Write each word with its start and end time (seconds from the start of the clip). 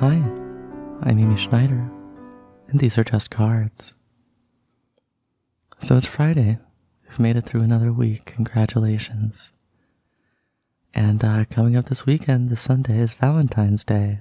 Hi, 0.00 0.14
I'm 1.02 1.18
Amy 1.18 1.36
Schneider, 1.36 1.86
and 2.68 2.80
these 2.80 2.96
are 2.96 3.04
just 3.04 3.30
cards. 3.30 3.94
So 5.80 5.94
it's 5.98 6.06
Friday. 6.06 6.58
We've 7.06 7.20
made 7.20 7.36
it 7.36 7.42
through 7.42 7.60
another 7.60 7.92
week. 7.92 8.24
Congratulations. 8.24 9.52
And 10.94 11.22
uh, 11.22 11.44
coming 11.50 11.76
up 11.76 11.84
this 11.84 12.06
weekend, 12.06 12.48
this 12.48 12.62
Sunday, 12.62 12.96
is 12.96 13.12
Valentine's 13.12 13.84
Day. 13.84 14.20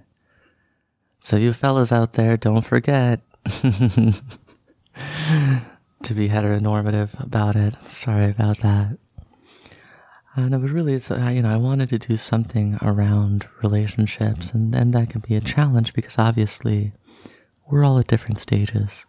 So, 1.21 1.37
you 1.37 1.53
fellas 1.53 1.93
out 1.93 2.11
there, 2.11 2.35
don't 2.35 2.65
forget 2.65 3.21
to 3.45 4.11
be 6.13 6.27
heteronormative 6.27 7.23
about 7.23 7.55
it. 7.55 7.75
Sorry 7.87 8.29
about 8.29 8.57
that. 8.57 8.97
Uh, 10.39 10.47
no, 10.47 10.57
but 10.57 10.69
really, 10.69 10.93
it's, 10.93 11.11
uh, 11.11 11.31
you 11.33 11.41
know, 11.41 11.49
I 11.49 11.57
wanted 11.57 11.89
to 11.89 11.99
do 11.99 12.15
something 12.15 12.77
around 12.81 13.49
relationships, 13.61 14.51
and, 14.51 14.73
and 14.73 14.93
that 14.93 15.09
can 15.09 15.19
be 15.19 15.35
a 15.35 15.41
challenge 15.41 15.93
because 15.93 16.17
obviously 16.17 16.93
we're 17.69 17.83
all 17.83 17.99
at 17.99 18.07
different 18.07 18.39
stages. 18.39 19.05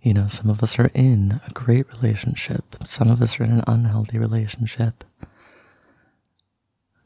You 0.00 0.14
know, 0.14 0.28
some 0.28 0.48
of 0.48 0.62
us 0.62 0.78
are 0.78 0.88
in 0.94 1.40
a 1.48 1.50
great 1.50 1.88
relationship, 1.96 2.76
some 2.86 3.10
of 3.10 3.20
us 3.20 3.40
are 3.40 3.44
in 3.44 3.50
an 3.50 3.64
unhealthy 3.66 4.18
relationship. 4.18 5.02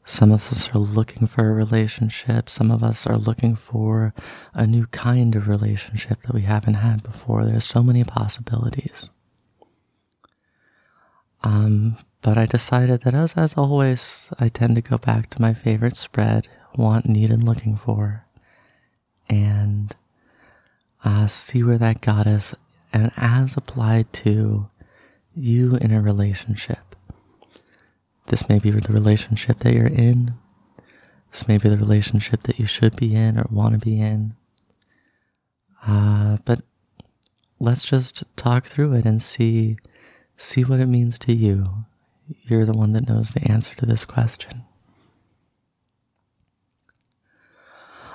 Some 0.05 0.31
of 0.31 0.51
us 0.51 0.69
are 0.75 0.79
looking 0.79 1.25
for 1.27 1.49
a 1.49 1.53
relationship. 1.53 2.49
Some 2.49 2.71
of 2.71 2.83
us 2.83 3.05
are 3.05 3.17
looking 3.17 3.55
for 3.55 4.13
a 4.55 4.65
new 4.65 4.87
kind 4.87 5.35
of 5.35 5.47
relationship 5.47 6.21
that 6.21 6.33
we 6.33 6.41
haven't 6.41 6.75
had 6.75 7.03
before. 7.03 7.45
There's 7.45 7.63
so 7.63 7.83
many 7.83 8.03
possibilities. 8.03 9.11
Um, 11.43 11.97
but 12.21 12.37
I 12.37 12.45
decided 12.45 13.03
that 13.03 13.13
as 13.13 13.33
as 13.33 13.53
always, 13.55 14.29
I 14.39 14.49
tend 14.49 14.75
to 14.75 14.81
go 14.81 14.97
back 14.97 15.29
to 15.31 15.41
my 15.41 15.53
favorite 15.53 15.95
spread, 15.95 16.47
want, 16.75 17.05
need, 17.05 17.31
and 17.31 17.43
looking 17.43 17.77
for, 17.77 18.25
and 19.29 19.95
uh, 21.05 21.27
see 21.27 21.63
where 21.63 21.77
that 21.77 22.01
got 22.01 22.27
us, 22.27 22.53
and 22.91 23.11
as 23.15 23.55
applied 23.55 24.11
to 24.13 24.69
you 25.35 25.75
in 25.77 25.91
a 25.91 26.01
relationship. 26.01 26.95
This 28.27 28.49
may 28.49 28.59
be 28.59 28.69
the 28.69 28.93
relationship 28.93 29.59
that 29.59 29.73
you're 29.73 29.87
in. 29.87 30.33
This 31.31 31.47
may 31.47 31.57
be 31.57 31.69
the 31.69 31.77
relationship 31.77 32.43
that 32.43 32.59
you 32.59 32.65
should 32.65 32.95
be 32.95 33.15
in 33.15 33.37
or 33.37 33.45
want 33.49 33.73
to 33.73 33.79
be 33.79 34.01
in. 34.01 34.35
Uh, 35.85 36.37
but 36.45 36.61
let's 37.59 37.85
just 37.85 38.23
talk 38.35 38.65
through 38.65 38.93
it 38.93 39.05
and 39.05 39.21
see 39.21 39.77
see 40.37 40.63
what 40.63 40.79
it 40.79 40.85
means 40.85 41.19
to 41.19 41.33
you. 41.33 41.85
You're 42.43 42.65
the 42.65 42.73
one 42.73 42.93
that 42.93 43.07
knows 43.07 43.31
the 43.31 43.49
answer 43.49 43.75
to 43.75 43.85
this 43.85 44.05
question. 44.05 44.63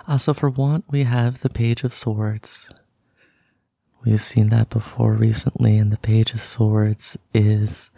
Uh, 0.06 0.18
so 0.18 0.34
for 0.34 0.50
want, 0.50 0.84
we 0.90 1.04
have 1.04 1.40
the 1.40 1.48
Page 1.48 1.82
of 1.82 1.94
Swords. 1.94 2.70
We've 4.04 4.20
seen 4.20 4.50
that 4.50 4.68
before 4.68 5.14
recently, 5.14 5.78
and 5.78 5.90
the 5.90 5.98
Page 5.98 6.34
of 6.34 6.42
Swords 6.42 7.16
is 7.32 7.90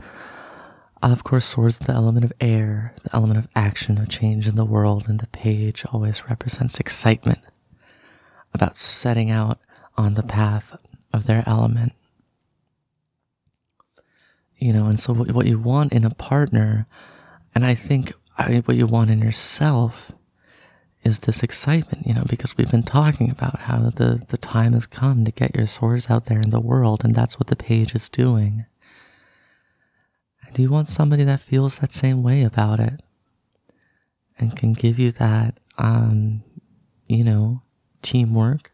of 1.02 1.24
course, 1.24 1.44
swords 1.44 1.78
the 1.78 1.92
element 1.92 2.24
of 2.24 2.32
air, 2.40 2.94
the 3.04 3.14
element 3.14 3.38
of 3.38 3.48
action, 3.54 3.98
of 3.98 4.08
change 4.08 4.48
in 4.48 4.56
the 4.56 4.64
world, 4.64 5.08
and 5.08 5.20
the 5.20 5.26
page 5.28 5.84
always 5.92 6.28
represents 6.28 6.80
excitement 6.80 7.40
about 8.54 8.76
setting 8.76 9.30
out 9.30 9.58
on 9.96 10.14
the 10.14 10.22
path 10.22 10.76
of 11.12 11.26
their 11.26 11.44
element. 11.46 11.92
You 14.58 14.72
know, 14.72 14.86
and 14.86 14.98
so 14.98 15.12
what 15.12 15.46
you 15.46 15.58
want 15.58 15.92
in 15.92 16.04
a 16.04 16.10
partner, 16.10 16.86
and 17.54 17.64
I 17.64 17.74
think 17.74 18.12
what 18.36 18.76
you 18.76 18.86
want 18.86 19.10
in 19.10 19.20
yourself 19.20 20.12
is 21.02 21.20
this 21.20 21.42
excitement, 21.42 22.06
you 22.06 22.14
know, 22.14 22.24
because 22.28 22.56
we've 22.56 22.70
been 22.70 22.82
talking 22.82 23.30
about 23.30 23.60
how 23.60 23.90
the, 23.90 24.24
the 24.28 24.38
time 24.38 24.72
has 24.72 24.86
come 24.86 25.24
to 25.24 25.30
get 25.30 25.54
your 25.54 25.66
swords 25.66 26.10
out 26.10 26.26
there 26.26 26.40
in 26.40 26.50
the 26.50 26.60
world, 26.60 27.04
and 27.04 27.14
that's 27.14 27.38
what 27.38 27.46
the 27.46 27.56
page 27.56 27.94
is 27.94 28.08
doing. 28.08 28.64
Do 30.52 30.62
you 30.62 30.70
want 30.70 30.88
somebody 30.88 31.22
that 31.24 31.40
feels 31.40 31.78
that 31.78 31.92
same 31.92 32.22
way 32.22 32.42
about 32.42 32.80
it 32.80 33.02
and 34.38 34.56
can 34.56 34.72
give 34.72 34.98
you 34.98 35.12
that, 35.12 35.60
um, 35.76 36.42
you 37.06 37.22
know, 37.22 37.62
teamwork, 38.00 38.72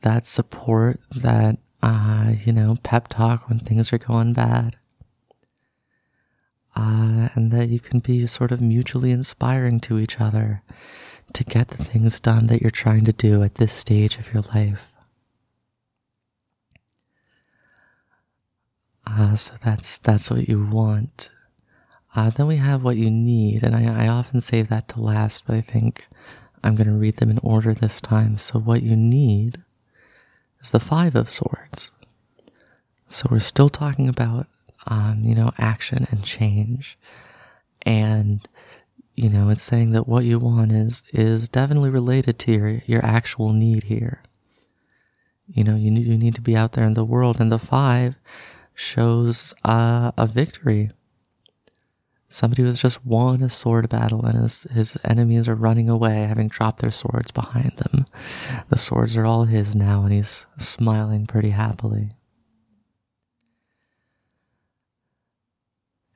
that 0.00 0.26
support, 0.26 1.00
that, 1.14 1.58
uh, 1.82 2.32
you 2.44 2.52
know, 2.52 2.76
pep 2.82 3.08
talk 3.08 3.48
when 3.48 3.58
things 3.58 3.92
are 3.92 3.98
going 3.98 4.32
bad? 4.32 4.76
Uh, 6.80 7.28
and 7.34 7.50
that 7.52 7.68
you 7.68 7.78
can 7.78 7.98
be 7.98 8.26
sort 8.26 8.50
of 8.50 8.60
mutually 8.60 9.10
inspiring 9.10 9.78
to 9.80 9.98
each 9.98 10.18
other 10.18 10.62
to 11.34 11.44
get 11.44 11.68
the 11.68 11.84
things 11.84 12.18
done 12.18 12.46
that 12.46 12.62
you're 12.62 12.70
trying 12.70 13.04
to 13.04 13.12
do 13.12 13.42
at 13.42 13.56
this 13.56 13.72
stage 13.72 14.16
of 14.16 14.32
your 14.32 14.42
life. 14.54 14.94
Uh, 19.06 19.36
so 19.36 19.52
that's 19.62 19.98
that's 19.98 20.30
what 20.30 20.48
you 20.48 20.64
want. 20.64 21.28
Uh, 22.16 22.30
then 22.30 22.46
we 22.46 22.56
have 22.56 22.82
what 22.82 22.96
you 22.96 23.10
need, 23.10 23.62
and 23.62 23.76
I, 23.76 24.06
I 24.06 24.08
often 24.08 24.40
save 24.40 24.68
that 24.68 24.88
to 24.88 25.00
last, 25.00 25.44
but 25.46 25.56
I 25.56 25.60
think 25.60 26.06
I'm 26.64 26.76
going 26.76 26.86
to 26.86 26.94
read 26.94 27.16
them 27.18 27.30
in 27.30 27.40
order 27.42 27.74
this 27.74 28.00
time. 28.00 28.38
So 28.38 28.58
what 28.58 28.82
you 28.82 28.96
need 28.96 29.62
is 30.62 30.70
the 30.70 30.80
Five 30.80 31.14
of 31.14 31.28
Swords. 31.28 31.90
So 33.08 33.28
we're 33.30 33.40
still 33.40 33.68
talking 33.68 34.08
about, 34.08 34.46
um, 34.86 35.22
you 35.22 35.34
know, 35.34 35.50
action 35.58 36.06
and 36.10 36.24
change, 36.24 36.98
and 37.84 38.46
you 39.14 39.28
know, 39.28 39.50
it's 39.50 39.62
saying 39.62 39.92
that 39.92 40.08
what 40.08 40.24
you 40.24 40.38
want 40.38 40.72
is 40.72 41.02
is 41.12 41.48
definitely 41.48 41.90
related 41.90 42.38
to 42.40 42.52
your 42.52 42.82
your 42.86 43.04
actual 43.04 43.52
need 43.52 43.84
here. 43.84 44.22
You 45.46 45.64
know, 45.64 45.76
you 45.76 45.90
need 45.90 46.06
you 46.06 46.16
need 46.16 46.34
to 46.36 46.40
be 46.40 46.56
out 46.56 46.72
there 46.72 46.86
in 46.86 46.94
the 46.94 47.04
world, 47.04 47.40
and 47.40 47.50
the 47.50 47.58
five 47.58 48.14
shows 48.74 49.52
uh, 49.64 50.12
a 50.16 50.26
victory. 50.26 50.90
Somebody 52.32 52.62
who's 52.62 52.80
just 52.80 53.04
won 53.04 53.42
a 53.42 53.50
sword 53.50 53.88
battle 53.88 54.24
and 54.24 54.40
his, 54.40 54.62
his 54.72 54.96
enemies 55.04 55.48
are 55.48 55.56
running 55.56 55.88
away, 55.88 56.22
having 56.22 56.46
dropped 56.46 56.80
their 56.80 56.92
swords 56.92 57.32
behind 57.32 57.72
them. 57.72 58.06
The 58.68 58.78
swords 58.78 59.16
are 59.16 59.26
all 59.26 59.46
his 59.46 59.74
now, 59.74 60.04
and 60.04 60.12
he's 60.12 60.46
smiling 60.56 61.26
pretty 61.26 61.50
happily. 61.50 62.12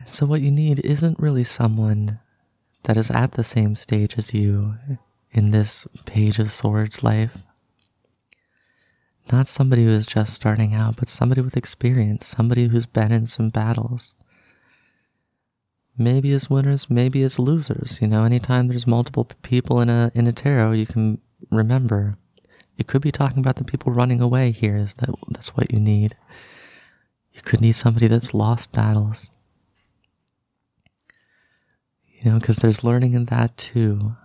So, 0.07 0.27
what 0.27 0.43
you 0.43 0.51
need 0.51 0.81
isn't 0.81 1.19
really 1.19 1.45
someone 1.45 2.21
that 2.85 2.97
is 2.97 3.11
at 3.11 3.33
the 3.33 3.45
same 3.45 3.75
stage 3.75 4.17
as 4.19 4.35
you 4.35 4.77
in 5.33 5.51
this 5.51 5.87
Page 6.05 6.39
of 6.39 6.51
Swords 6.51 7.03
life. 7.03 7.45
Not 9.33 9.49
somebody 9.49 9.85
who 9.85 9.91
is 9.91 10.07
just 10.07 10.35
starting 10.35 10.75
out, 10.75 10.97
but 10.97 11.09
somebody 11.09 11.41
with 11.41 11.57
experience, 11.57 12.27
somebody 12.27 12.69
who's 12.69 12.87
been 12.87 13.11
in 13.11 13.27
some 13.27 13.49
battles. 13.49 14.15
Maybe 15.97 16.33
as 16.33 16.51
winners, 16.51 16.91
maybe 16.91 17.23
as 17.23 17.39
losers. 17.39 17.99
You 18.03 18.09
know, 18.09 18.25
anytime 18.25 18.69
there's 18.69 18.87
multiple 18.87 19.29
people 19.43 19.81
in 19.81 19.89
a 19.89 20.11
in 20.15 20.27
a 20.27 20.33
tarot, 20.33 20.73
you 20.73 20.87
can 20.87 21.21
remember. 21.51 22.17
It 22.77 22.89
could 22.89 23.03
be 23.03 23.13
talking 23.13 23.39
about 23.39 23.57
the 23.57 23.65
people 23.65 23.93
running 23.93 24.21
away 24.21 24.51
here. 24.51 24.77
Is 24.77 24.95
that 24.95 25.11
that's 25.31 25.57
what 25.57 25.73
you 25.73 25.81
need? 25.81 26.17
You 27.33 27.43
could 27.43 27.61
need 27.61 27.73
somebody 27.73 28.09
that's 28.09 28.35
lost 28.35 28.73
battles. 28.73 29.31
You 32.25 32.31
know, 32.31 32.39
because 32.39 32.57
there's 32.57 32.83
learning 32.83 33.13
in 33.13 33.27
that 33.27 33.55
too. 33.59 34.17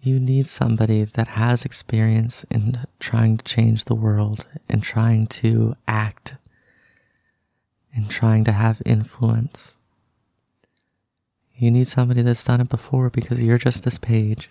You 0.00 0.20
need 0.20 0.46
somebody 0.46 1.02
that 1.02 1.28
has 1.28 1.64
experience 1.64 2.44
in 2.52 2.78
trying 3.00 3.38
to 3.38 3.44
change 3.44 3.84
the 3.84 3.96
world 3.96 4.46
and 4.68 4.80
trying 4.80 5.26
to 5.28 5.74
act 5.88 6.36
and 7.92 8.08
trying 8.08 8.44
to 8.44 8.52
have 8.52 8.80
influence. 8.86 9.74
You 11.56 11.72
need 11.72 11.88
somebody 11.88 12.22
that's 12.22 12.44
done 12.44 12.60
it 12.60 12.68
before 12.68 13.10
because 13.10 13.42
you're 13.42 13.58
just 13.58 13.82
this 13.82 13.98
page. 13.98 14.48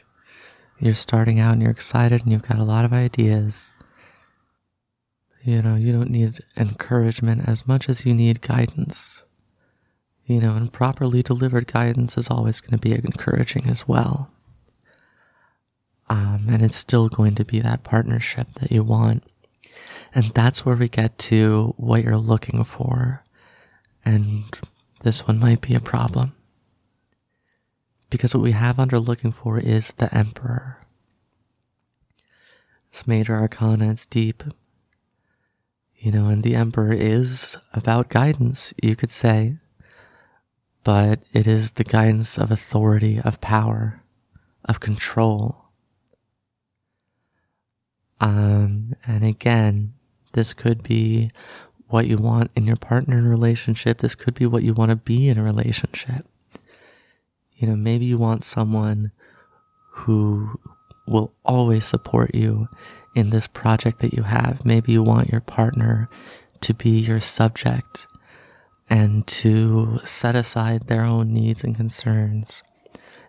You're 0.79 0.95
starting 0.95 1.39
out 1.39 1.53
and 1.53 1.61
you're 1.61 1.71
excited 1.71 2.23
and 2.23 2.31
you've 2.33 2.47
got 2.47 2.59
a 2.59 2.65
lot 2.65 2.83
of 2.83 2.91
ideas. 2.91 3.71
You 5.43 5.61
know, 5.61 5.75
you 5.75 5.93
don't 5.93 6.09
need 6.09 6.39
encouragement 6.57 7.47
as 7.47 7.65
much 7.65 7.87
as 7.87 8.05
you 8.05 8.13
need 8.13 8.41
guidance. 8.41 9.23
You 10.31 10.39
know, 10.39 10.55
and 10.55 10.71
properly 10.71 11.21
delivered 11.21 11.67
guidance 11.67 12.17
is 12.17 12.29
always 12.29 12.61
going 12.61 12.71
to 12.71 12.77
be 12.77 12.93
encouraging 12.93 13.65
as 13.67 13.85
well. 13.85 14.31
Um, 16.09 16.45
and 16.49 16.61
it's 16.61 16.77
still 16.77 17.09
going 17.09 17.35
to 17.35 17.43
be 17.43 17.59
that 17.59 17.83
partnership 17.83 18.47
that 18.61 18.71
you 18.71 18.81
want. 18.81 19.25
And 20.15 20.27
that's 20.27 20.65
where 20.65 20.77
we 20.77 20.87
get 20.87 21.17
to 21.19 21.73
what 21.75 22.05
you're 22.05 22.15
looking 22.15 22.63
for. 22.63 23.25
And 24.05 24.45
this 25.03 25.27
one 25.27 25.37
might 25.37 25.59
be 25.59 25.75
a 25.75 25.81
problem. 25.81 26.33
Because 28.09 28.33
what 28.33 28.41
we 28.41 28.53
have 28.53 28.79
under 28.79 28.99
looking 28.99 29.33
for 29.33 29.59
is 29.59 29.91
the 29.97 30.15
Emperor. 30.15 30.77
It's 32.87 33.05
major 33.05 33.35
arcana, 33.35 33.91
it's 33.91 34.05
deep. 34.05 34.43
You 35.97 36.13
know, 36.13 36.27
and 36.27 36.41
the 36.41 36.55
Emperor 36.55 36.93
is 36.93 37.57
about 37.73 38.07
guidance, 38.07 38.73
you 38.81 38.95
could 38.95 39.11
say. 39.11 39.57
But 40.83 41.23
it 41.33 41.45
is 41.45 41.71
the 41.71 41.83
guidance 41.83 42.37
of 42.37 42.51
authority, 42.51 43.19
of 43.23 43.41
power 43.41 44.01
of 44.65 44.79
control. 44.79 45.65
Um, 48.19 48.93
and 49.05 49.23
again, 49.23 49.93
this 50.33 50.53
could 50.53 50.83
be 50.83 51.31
what 51.87 52.07
you 52.07 52.17
want 52.17 52.51
in 52.55 52.65
your 52.65 52.77
partner 52.77 53.17
in 53.17 53.27
relationship. 53.27 53.97
This 53.97 54.15
could 54.15 54.33
be 54.33 54.45
what 54.45 54.63
you 54.63 54.73
want 54.73 54.91
to 54.91 54.95
be 54.95 55.27
in 55.27 55.37
a 55.37 55.43
relationship. 55.43 56.25
You 57.55 57.67
know, 57.67 57.75
maybe 57.75 58.05
you 58.05 58.17
want 58.17 58.43
someone 58.43 59.11
who 59.89 60.59
will 61.05 61.33
always 61.43 61.85
support 61.85 62.33
you 62.33 62.67
in 63.15 63.31
this 63.31 63.47
project 63.47 63.99
that 63.99 64.13
you 64.13 64.23
have. 64.23 64.65
Maybe 64.65 64.93
you 64.93 65.03
want 65.03 65.29
your 65.29 65.41
partner 65.41 66.09
to 66.61 66.73
be 66.73 66.91
your 66.91 67.19
subject 67.19 68.07
and 68.91 69.25
to 69.25 70.01
set 70.03 70.35
aside 70.35 70.87
their 70.87 71.03
own 71.03 71.31
needs 71.31 71.63
and 71.63 71.77
concerns 71.77 72.61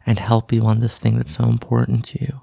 and 0.05 0.19
help 0.19 0.53
you 0.53 0.64
on 0.64 0.81
this 0.81 0.99
thing 0.99 1.17
that's 1.17 1.37
so 1.37 1.44
important 1.44 2.05
to 2.05 2.20
you. 2.20 2.41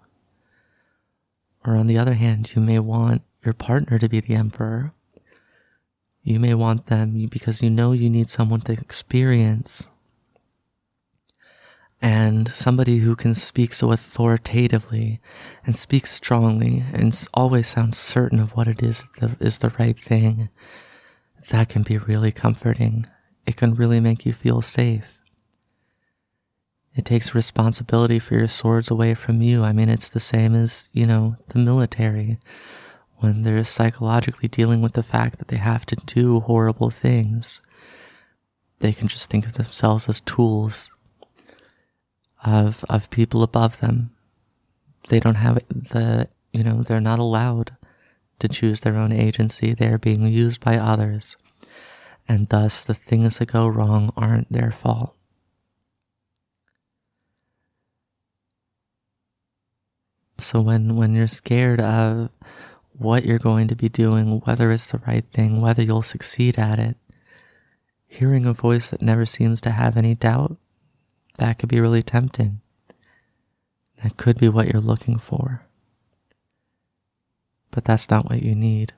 Or 1.66 1.76
on 1.76 1.88
the 1.88 1.98
other 1.98 2.14
hand, 2.14 2.56
you 2.56 2.62
may 2.62 2.80
want 2.80 3.24
your 3.44 3.54
partner 3.54 4.00
to 4.00 4.08
be 4.08 4.22
the 4.22 4.36
emperor. 4.36 4.94
You 6.24 6.40
may 6.40 6.54
want 6.54 6.86
them 6.86 7.28
because 7.28 7.62
you 7.62 7.70
know 7.70 7.92
you 7.92 8.10
need 8.10 8.30
someone 8.30 8.62
to 8.62 8.72
experience 8.72 9.86
and 12.02 12.48
somebody 12.48 13.00
who 13.00 13.18
can 13.18 13.36
speak 13.36 13.74
so 13.74 13.92
authoritatively 13.92 15.20
and 15.66 15.76
speak 15.76 16.08
strongly 16.08 16.86
and 16.94 17.28
always 17.34 17.68
sound 17.68 17.94
certain 17.96 18.40
of 18.40 18.56
what 18.56 18.70
it 18.70 18.82
is 18.82 19.06
that 19.20 19.42
is 19.42 19.58
the 19.58 19.74
right 19.78 20.00
thing, 20.00 20.48
that 21.50 21.70
can 21.70 21.84
be 21.84 21.98
really 21.98 22.32
comforting. 22.32 23.06
It 23.46 23.56
can 23.56 23.74
really 23.74 24.00
make 24.00 24.26
you 24.26 24.34
feel 24.34 24.62
safe. 24.62 25.20
It 26.96 27.06
takes 27.06 27.34
responsibility 27.34 28.20
for 28.20 28.36
your 28.36 28.48
swords 28.48 28.92
away 28.92 29.14
from 29.14 29.42
you. 29.42 29.64
I 29.64 29.72
mean, 29.72 29.90
it's 29.90 30.10
the 30.10 30.20
same 30.20 30.54
as, 30.54 30.90
you 30.92 31.06
know, 31.06 31.38
the 31.48 31.60
military 31.60 32.40
when 33.18 33.44
they're 33.44 33.64
psychologically 33.64 34.48
dealing 34.48 34.82
with 34.82 34.94
the 34.94 35.04
fact 35.04 35.38
that 35.40 35.50
they 35.50 35.58
have 35.58 35.86
to 35.88 35.96
do 35.96 36.40
horrible 36.42 36.90
things. 36.90 37.62
They 38.80 38.94
can 38.94 39.08
just 39.08 39.30
think 39.30 39.46
of 39.46 39.54
themselves 39.54 40.08
as 40.10 40.20
tools 40.22 40.90
of 42.44 42.86
of 42.90 43.10
people 43.10 43.44
above 43.44 43.80
them. 43.82 44.12
They 45.10 45.20
don't 45.20 45.36
have 45.36 45.56
the 45.70 46.30
you 46.54 46.64
know 46.64 46.82
they're 46.84 47.02
not 47.02 47.20
allowed 47.20 47.76
to 48.40 48.48
choose 48.48 48.82
their 48.82 48.96
own 48.96 49.12
agency. 49.12 49.74
They 49.74 49.88
are 49.88 49.98
being 49.98 50.26
used 50.26 50.64
by 50.64 50.78
others, 50.78 51.38
and 52.28 52.48
thus 52.50 52.84
the 52.84 52.94
things 52.94 53.38
that 53.38 53.52
go 53.52 53.68
wrong 53.68 54.12
aren't 54.16 54.52
their 54.52 54.72
fault. 54.72 55.16
So 60.38 60.62
when 60.62 60.96
when 60.96 61.14
you're 61.14 61.28
scared 61.28 61.82
of 61.82 62.32
what 62.94 63.26
you're 63.26 63.40
going 63.40 63.68
to 63.70 63.76
be 63.76 63.90
doing, 63.90 64.40
whether 64.42 64.72
it's 64.72 64.92
the 64.92 65.02
right 65.06 65.26
thing, 65.34 65.62
whether 65.62 65.84
you'll 65.84 66.02
succeed 66.02 66.58
at 66.58 66.80
it, 66.80 66.98
hearing 68.08 68.46
a 68.46 68.54
voice 68.54 68.90
that 68.90 69.02
never 69.02 69.26
seems 69.26 69.62
to 69.62 69.72
have 69.72 69.98
any 69.98 70.16
doubt 70.16 70.58
that 71.40 71.58
could 71.58 71.70
be 71.70 71.80
really 71.80 72.04
tempting. 72.04 72.62
That 74.04 74.18
could 74.18 74.38
be 74.38 74.50
what 74.50 74.68
you're 74.72 74.82
looking 74.82 75.18
for. 75.18 75.66
But 77.72 77.86
that's 77.86 78.10
not 78.10 78.30
what 78.30 78.42
you 78.42 78.56
need. 78.56 78.94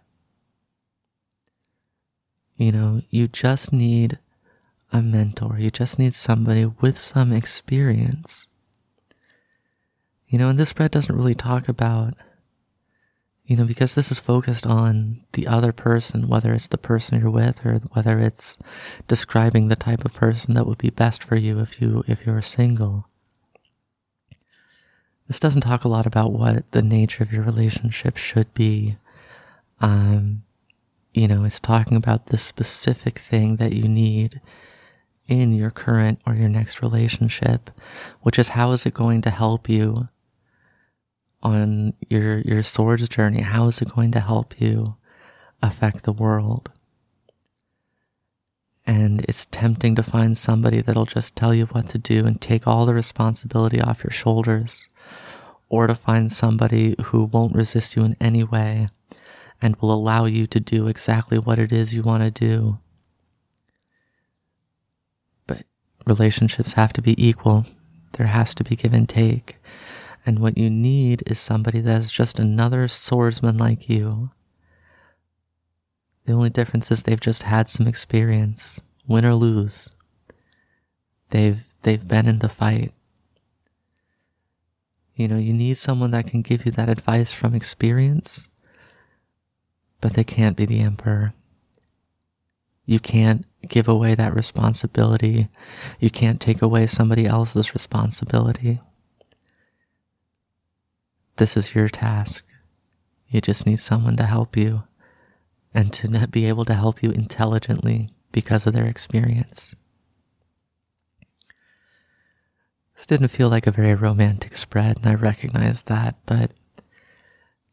You 2.55 2.71
know, 2.71 3.01
you 3.09 3.27
just 3.27 3.73
need 3.73 4.19
a 4.91 5.01
mentor. 5.01 5.57
You 5.57 5.71
just 5.71 5.97
need 5.97 6.13
somebody 6.13 6.65
with 6.65 6.97
some 6.97 7.31
experience. 7.31 8.47
You 10.27 10.37
know, 10.37 10.49
and 10.49 10.59
this 10.59 10.69
spread 10.69 10.91
doesn't 10.91 11.15
really 11.15 11.35
talk 11.35 11.67
about 11.67 12.13
you 13.51 13.57
know, 13.57 13.65
because 13.65 13.95
this 13.95 14.11
is 14.11 14.19
focused 14.21 14.65
on 14.65 15.25
the 15.33 15.45
other 15.45 15.73
person, 15.73 16.29
whether 16.29 16.53
it's 16.53 16.69
the 16.69 16.77
person 16.77 17.19
you're 17.19 17.29
with 17.29 17.65
or 17.65 17.79
whether 17.91 18.17
it's 18.17 18.57
describing 19.09 19.67
the 19.67 19.75
type 19.75 20.05
of 20.05 20.13
person 20.13 20.53
that 20.53 20.65
would 20.65 20.77
be 20.77 20.89
best 20.89 21.21
for 21.21 21.35
you 21.35 21.59
if 21.59 21.81
you 21.81 22.01
if 22.07 22.25
you're 22.25 22.41
single. 22.41 23.09
This 25.31 25.39
doesn't 25.39 25.61
talk 25.61 25.85
a 25.85 25.87
lot 25.87 26.05
about 26.05 26.33
what 26.33 26.69
the 26.71 26.81
nature 26.81 27.23
of 27.23 27.31
your 27.31 27.41
relationship 27.41 28.17
should 28.17 28.53
be. 28.53 28.97
Um, 29.79 30.43
you 31.13 31.25
know, 31.25 31.45
it's 31.45 31.61
talking 31.61 31.95
about 31.95 32.25
the 32.25 32.37
specific 32.37 33.17
thing 33.17 33.55
that 33.55 33.71
you 33.71 33.87
need 33.87 34.41
in 35.29 35.53
your 35.53 35.71
current 35.71 36.19
or 36.27 36.33
your 36.33 36.49
next 36.49 36.81
relationship, 36.81 37.71
which 38.19 38.37
is 38.37 38.49
how 38.49 38.73
is 38.73 38.85
it 38.85 38.93
going 38.93 39.21
to 39.21 39.29
help 39.29 39.69
you 39.69 40.09
on 41.41 41.93
your 42.09 42.39
your 42.39 42.61
swords 42.61 43.07
journey? 43.07 43.39
How 43.39 43.69
is 43.69 43.81
it 43.81 43.87
going 43.95 44.11
to 44.11 44.19
help 44.19 44.59
you 44.59 44.97
affect 45.63 46.03
the 46.03 46.11
world? 46.11 46.71
And 48.85 49.23
it's 49.29 49.45
tempting 49.45 49.95
to 49.95 50.03
find 50.03 50.37
somebody 50.37 50.81
that'll 50.81 51.05
just 51.05 51.37
tell 51.37 51.53
you 51.53 51.67
what 51.67 51.87
to 51.87 51.97
do 51.97 52.25
and 52.25 52.41
take 52.41 52.67
all 52.67 52.85
the 52.85 52.93
responsibility 52.93 53.79
off 53.79 54.03
your 54.03 54.11
shoulders 54.11 54.89
or 55.71 55.87
to 55.87 55.95
find 55.95 56.31
somebody 56.31 56.95
who 57.05 57.23
won't 57.23 57.55
resist 57.55 57.95
you 57.95 58.03
in 58.03 58.15
any 58.19 58.43
way 58.43 58.87
and 59.61 59.75
will 59.77 59.93
allow 59.93 60.25
you 60.25 60.45
to 60.45 60.59
do 60.59 60.87
exactly 60.87 61.39
what 61.39 61.57
it 61.57 61.71
is 61.71 61.93
you 61.93 62.01
want 62.01 62.21
to 62.23 62.31
do 62.31 62.77
but 65.47 65.63
relationships 66.05 66.73
have 66.73 66.91
to 66.91 67.01
be 67.01 67.15
equal 67.17 67.65
there 68.13 68.27
has 68.27 68.53
to 68.53 68.63
be 68.63 68.75
give 68.75 68.93
and 68.93 69.07
take 69.07 69.57
and 70.25 70.39
what 70.39 70.57
you 70.57 70.69
need 70.69 71.23
is 71.25 71.39
somebody 71.39 71.81
that's 71.81 72.11
just 72.11 72.37
another 72.39 72.87
swordsman 72.87 73.57
like 73.57 73.89
you. 73.89 74.31
The 76.25 76.33
only 76.33 76.49
difference 76.49 76.91
is 76.91 77.03
they've 77.03 77.19
just 77.19 77.43
had 77.43 77.69
some 77.69 77.87
experience, 77.87 78.79
win 79.07 79.25
or 79.25 79.33
lose. 79.33 79.89
They've 81.29 81.65
they've 81.81 82.07
been 82.07 82.27
in 82.27 82.39
the 82.39 82.49
fight. 82.49 82.93
You 85.21 85.27
know, 85.27 85.37
you 85.37 85.53
need 85.53 85.77
someone 85.77 86.09
that 86.11 86.25
can 86.25 86.41
give 86.41 86.65
you 86.65 86.71
that 86.71 86.89
advice 86.89 87.31
from 87.31 87.53
experience, 87.53 88.49
but 90.01 90.13
they 90.13 90.23
can't 90.23 90.57
be 90.57 90.65
the 90.65 90.79
emperor. 90.79 91.35
You 92.87 92.99
can't 92.99 93.45
give 93.67 93.87
away 93.87 94.15
that 94.15 94.33
responsibility. 94.33 95.49
You 95.99 96.09
can't 96.09 96.41
take 96.41 96.63
away 96.63 96.87
somebody 96.87 97.27
else's 97.27 97.75
responsibility. 97.75 98.81
This 101.35 101.55
is 101.55 101.75
your 101.75 101.87
task. 101.87 102.43
You 103.27 103.41
just 103.41 103.67
need 103.67 103.79
someone 103.79 104.17
to 104.17 104.23
help 104.23 104.57
you 104.57 104.85
and 105.71 105.93
to 105.93 106.27
be 106.29 106.47
able 106.47 106.65
to 106.65 106.73
help 106.73 107.03
you 107.03 107.11
intelligently 107.11 108.09
because 108.31 108.65
of 108.65 108.73
their 108.73 108.87
experience. 108.87 109.75
This 113.01 113.07
didn't 113.07 113.29
feel 113.29 113.49
like 113.49 113.65
a 113.65 113.71
very 113.71 113.95
romantic 113.95 114.55
spread, 114.55 114.97
and 114.97 115.07
I 115.07 115.15
recognize 115.15 115.81
that, 115.83 116.17
but 116.27 116.51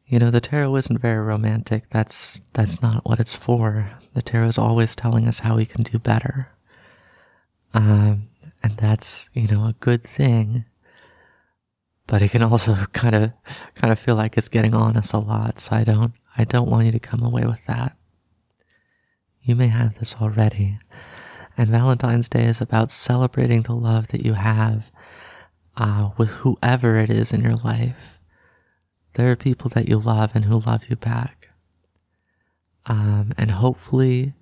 you 0.07 0.19
know, 0.19 0.31
the 0.31 0.41
tarot 0.41 0.75
isn't 0.77 1.03
very 1.03 1.23
romantic. 1.23 1.91
That's 1.91 2.41
that's 2.55 2.81
not 2.81 3.05
what 3.05 3.21
it's 3.21 3.37
for. 3.37 3.91
The 4.15 4.23
tarot 4.23 4.47
is 4.47 4.57
always 4.57 4.97
telling 4.97 5.29
us 5.29 5.41
how 5.41 5.57
we 5.57 5.67
can 5.67 5.83
do 5.83 5.99
better. 5.99 6.49
Um, 7.75 8.31
and 8.63 8.79
that's, 8.79 9.29
you 9.35 9.49
know, 9.49 9.67
a 9.67 9.75
good 9.81 10.03
thing 10.03 10.65
but 12.07 12.23
it 12.23 12.31
can 12.31 12.43
also 12.43 12.75
kind 12.95 13.15
of 13.15 13.33
kind 13.75 13.93
of 13.93 13.99
feel 13.99 14.17
like 14.17 14.39
it's 14.39 14.49
getting 14.49 14.75
on 14.75 14.97
us 14.97 15.13
a 15.13 15.19
lot. 15.19 15.61
So 15.61 15.77
I 15.77 15.85
don't 15.85 16.15
I 16.39 16.45
don't 16.45 16.71
want 16.71 16.87
you 16.87 16.93
to 16.93 16.99
come 16.99 17.23
away 17.23 17.45
with 17.45 17.67
that. 17.67 17.97
You 19.43 19.55
may 19.55 19.67
have 19.67 19.99
this 19.99 20.17
already. 20.17 20.79
And 21.59 21.71
Valentine's 21.71 22.29
Day 22.29 22.45
is 22.45 22.61
about 22.61 22.91
celebrating 22.93 23.63
the 23.63 23.75
love 23.75 24.09
that 24.09 24.25
you 24.25 24.35
have 24.35 24.93
uh, 25.77 26.11
with 26.17 26.31
whoever 26.31 26.97
it 26.97 27.11
is 27.11 27.33
in 27.33 27.43
your 27.43 27.57
life. 27.57 28.21
There 29.15 29.31
are 29.33 29.37
people 29.37 29.69
that 29.71 29.89
you 29.89 29.99
love 29.99 30.37
and 30.37 30.45
who 30.45 30.61
love 30.61 30.89
you 30.89 30.97
back. 30.97 31.49
Um, 32.87 33.33
and 33.37 33.51
hopefully, 33.51 34.35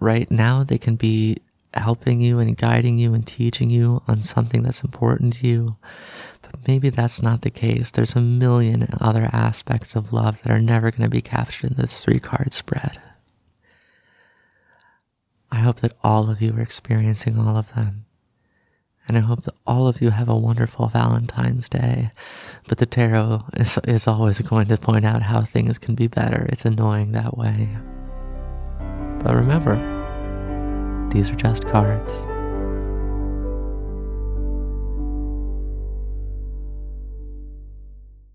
right 0.00 0.30
now, 0.30 0.64
they 0.64 0.78
can 0.78 0.96
be 0.96 1.38
helping 1.74 2.20
you 2.20 2.38
and 2.38 2.56
guiding 2.56 2.98
you 2.98 3.14
and 3.14 3.26
teaching 3.26 3.70
you 3.70 4.02
on 4.08 4.22
something 4.22 4.62
that's 4.62 4.82
important 4.82 5.34
to 5.34 5.46
you 5.46 5.76
But 6.42 6.66
maybe 6.66 6.90
that's 6.90 7.22
not 7.22 7.42
the 7.42 7.50
case. 7.50 7.90
There's 7.90 8.14
a 8.16 8.20
million 8.20 8.88
other 9.00 9.28
aspects 9.32 9.94
of 9.96 10.12
love 10.12 10.42
that 10.42 10.52
are 10.52 10.60
never 10.60 10.90
going 10.90 11.02
to 11.02 11.08
be 11.10 11.22
captured 11.22 11.72
in 11.72 11.76
this 11.76 12.04
three 12.04 12.18
card 12.20 12.52
spread. 12.52 12.98
I 15.52 15.58
hope 15.58 15.80
that 15.80 15.96
all 16.02 16.30
of 16.30 16.40
you 16.40 16.56
are 16.56 16.60
experiencing 16.60 17.38
all 17.38 17.56
of 17.56 17.74
them. 17.74 18.06
And 19.08 19.16
I 19.16 19.20
hope 19.20 19.42
that 19.42 19.54
all 19.66 19.88
of 19.88 20.00
you 20.00 20.10
have 20.10 20.28
a 20.28 20.36
wonderful 20.36 20.86
Valentine's 20.86 21.68
Day. 21.68 22.12
But 22.68 22.78
the 22.78 22.86
tarot 22.86 23.42
is, 23.54 23.78
is 23.84 24.06
always 24.06 24.38
going 24.40 24.68
to 24.68 24.76
point 24.76 25.04
out 25.04 25.22
how 25.22 25.40
things 25.40 25.78
can 25.78 25.96
be 25.96 26.06
better. 26.06 26.46
It's 26.50 26.64
annoying 26.64 27.12
that 27.12 27.36
way. 27.36 27.68
But 29.24 29.34
remember, 29.34 29.76
these 31.12 31.28
are 31.28 31.34
just 31.34 31.66
cards. 31.66 32.24